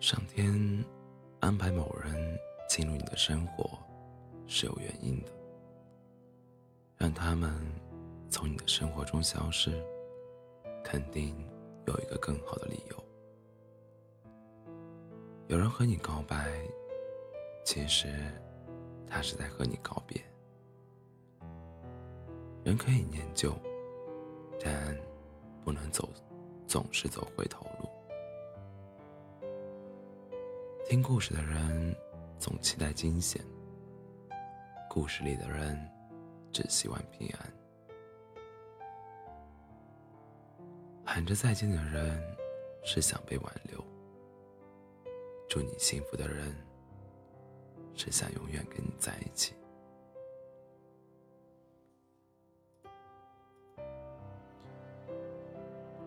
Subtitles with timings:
[0.00, 0.82] 上天
[1.40, 3.78] 安排某人进入你的生活
[4.46, 5.30] 是有原因的，
[6.96, 7.54] 让他们
[8.30, 9.78] 从你的生活中消失，
[10.82, 11.36] 肯定
[11.86, 13.04] 有一个更好的理由。
[15.48, 16.50] 有人和你告白，
[17.62, 18.08] 其实
[19.06, 20.18] 他是在和你告别。
[22.64, 23.54] 人可以念旧，
[24.58, 24.98] 但
[25.62, 26.08] 不能走，
[26.66, 27.89] 总是走回头路。
[30.90, 31.94] 听故事的人
[32.36, 33.40] 总期待惊险，
[34.88, 35.78] 故事里的人
[36.52, 37.52] 只希望平安。
[41.04, 42.20] 喊着再见的人
[42.82, 43.80] 是想被挽留，
[45.48, 46.52] 祝你幸福的人
[47.94, 49.54] 是想永远跟你在一起。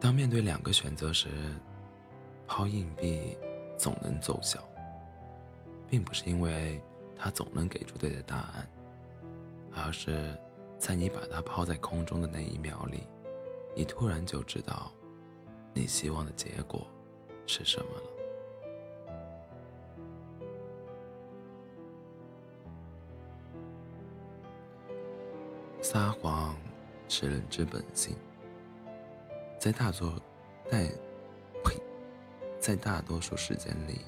[0.00, 1.28] 当面对两个选择时，
[2.48, 3.38] 抛硬币
[3.78, 4.60] 总能奏效，
[5.92, 6.80] 并不是因为
[7.14, 8.66] 他总能给出对的答案，
[9.74, 10.34] 而是
[10.78, 13.06] 在你把它抛在空中的那一秒里，
[13.76, 14.90] 你突然就知道，
[15.74, 16.86] 你希望的结果
[17.46, 18.02] 是什么了。
[25.82, 26.56] 撒谎
[27.06, 28.16] 是人之本性。
[29.60, 30.14] 在大多，
[30.70, 30.90] 在
[31.62, 31.76] 呸，
[32.58, 34.00] 在大多数时间里，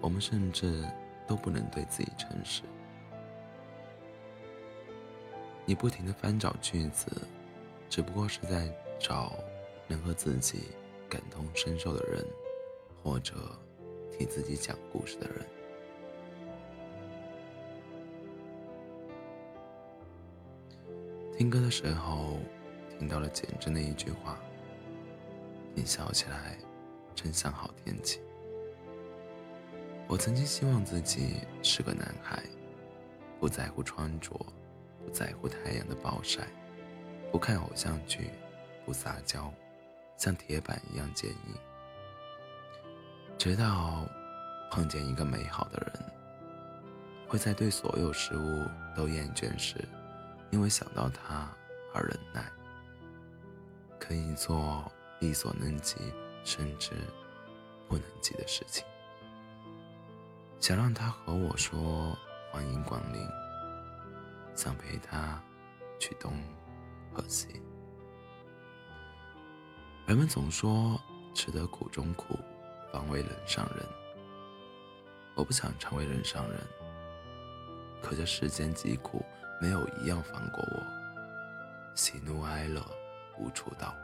[0.00, 0.84] 我们甚至
[1.28, 2.62] 都不能对自己诚实。
[5.64, 7.06] 你不停的翻找句子，
[7.90, 9.34] 只不过是在找
[9.86, 10.62] 能和自己
[11.08, 12.24] 感同身受的人，
[13.02, 13.34] 或者
[14.10, 15.46] 替自己讲故事的人。
[21.36, 22.38] 听歌的时候，
[22.98, 24.38] 听到了简真的一句话。
[25.74, 26.58] 你笑起来，
[27.14, 28.20] 真像好天气。
[30.08, 32.42] 我曾经希望自己是个男孩，
[33.38, 34.30] 不在乎穿着，
[35.04, 36.48] 不在乎太阳的暴晒，
[37.30, 38.30] 不看偶像剧，
[38.86, 39.52] 不撒娇，
[40.16, 41.54] 像铁板一样坚硬。
[43.36, 44.06] 直到
[44.70, 46.12] 碰见一个美好的人，
[47.28, 49.76] 会在对所有事物都厌倦时，
[50.50, 51.54] 因为想到他
[51.92, 52.50] 而忍耐，
[54.00, 54.90] 可以做。
[55.20, 55.96] 力所能及，
[56.44, 56.92] 甚至
[57.88, 58.86] 不能及的事情，
[60.60, 62.16] 想让他和我说
[62.50, 63.26] 欢迎光临，
[64.56, 65.40] 想陪他
[66.00, 66.32] 去东
[67.12, 67.62] 和西。
[70.04, 71.00] 人们总说
[71.32, 72.36] 吃得苦中苦，
[72.92, 73.86] 方为人上人。
[75.36, 76.60] 我不想成为人上人，
[78.02, 79.24] 可这世间疾苦，
[79.62, 82.84] 没有一样放过我，喜怒哀乐
[83.38, 83.94] 无处道。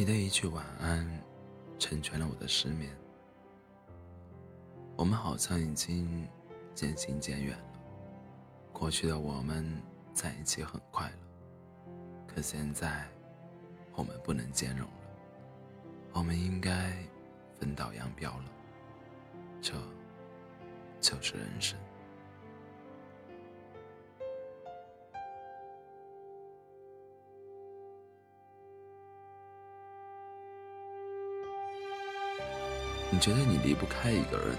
[0.00, 1.04] 你的一句晚安，
[1.76, 2.88] 成全了我的失眠。
[4.94, 6.24] 我们好像已经
[6.72, 7.64] 渐行渐远了。
[8.72, 9.82] 过去的我们
[10.14, 11.92] 在一起很快乐，
[12.28, 13.08] 可现在
[13.96, 14.94] 我们不能兼容了。
[16.12, 16.92] 我们应该
[17.58, 18.44] 分道扬镳了。
[19.60, 19.74] 这
[21.00, 21.76] 就是人生。
[33.10, 34.54] 你觉得你离不开一个人，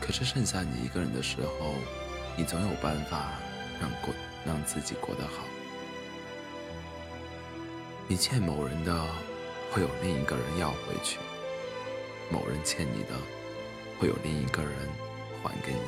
[0.00, 1.74] 可是剩下你一个人的时候，
[2.36, 3.32] 你总有办法
[3.80, 4.14] 让过
[4.46, 5.44] 让自己过得好。
[8.06, 9.06] 你欠某人的，
[9.72, 11.18] 会有另一个人要回去；
[12.30, 13.14] 某人欠你的，
[13.98, 14.72] 会有另一个人
[15.42, 15.80] 还给你。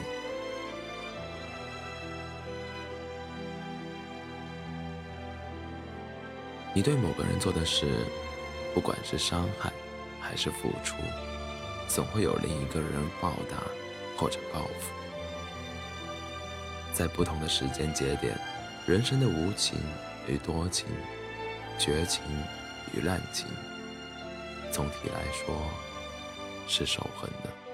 [6.75, 7.87] 你对某个人做的事，
[8.75, 9.73] 不管是伤害。
[10.21, 10.97] 还是付出，
[11.89, 12.91] 总会有另一个人
[13.21, 13.57] 报答
[14.17, 14.91] 或者报复。
[16.93, 18.39] 在不同的时间节点，
[18.87, 19.79] 人生的无情
[20.29, 20.87] 与多情，
[21.79, 22.23] 绝情
[22.93, 23.47] 与滥情，
[24.71, 25.57] 总体来说
[26.69, 27.70] 是守恒的。